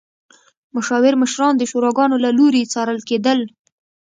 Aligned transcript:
مشاور 0.75 1.13
مشران 1.23 1.53
د 1.57 1.63
شوراګانو 1.71 2.15
له 2.25 2.29
لوري 2.37 2.61
څارل 2.73 2.99
کېدل. 3.09 3.39